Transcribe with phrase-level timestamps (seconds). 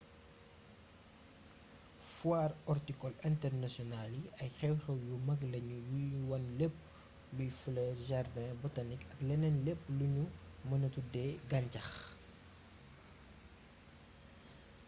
[2.13, 6.75] foire ortikol internasional yi ay xew-xew yu mag lañu yuy wane lépp
[7.35, 10.23] luy flër jardin botanik ak leneen lépp luñu
[10.67, 11.89] mëna tuddee gàñcax